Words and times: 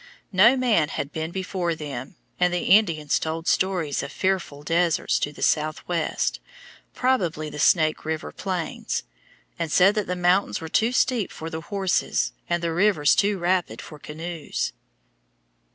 No 0.31 0.57
man 0.57 0.89
had 0.89 1.11
been 1.11 1.29
before 1.29 1.75
them, 1.75 2.15
and 2.39 2.51
the 2.51 2.63
Indians 2.63 3.19
told 3.19 3.47
stories 3.47 4.01
of 4.01 4.11
fearful 4.11 4.63
deserts 4.63 5.19
to 5.19 5.31
the 5.31 5.43
southwest 5.43 6.39
(probably 6.95 7.51
the 7.51 7.59
Snake 7.59 8.03
River 8.03 8.31
plains), 8.31 9.03
and 9.59 9.71
said 9.71 9.93
that 9.93 10.07
the 10.07 10.15
mountains 10.15 10.59
were 10.59 10.69
too 10.69 10.91
steep 10.91 11.31
for 11.31 11.51
the 11.51 11.61
horses, 11.61 12.33
and 12.49 12.63
the 12.63 12.73
rivers 12.73 13.13
too 13.15 13.37
rapid 13.37 13.79
for 13.79 13.99
canoes. 13.99 14.73